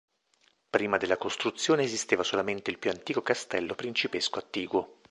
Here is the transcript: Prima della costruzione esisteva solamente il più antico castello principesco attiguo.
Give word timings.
Prima 0.67 0.97
della 0.97 1.19
costruzione 1.19 1.83
esisteva 1.83 2.23
solamente 2.23 2.71
il 2.71 2.79
più 2.79 2.89
antico 2.89 3.21
castello 3.21 3.75
principesco 3.75 4.39
attiguo. 4.39 4.95